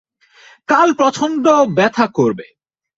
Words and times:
কাল 0.69 0.89
প্রচণ্ড 0.93 1.45
ব্যথা 1.77 2.05
করবে। 2.17 2.45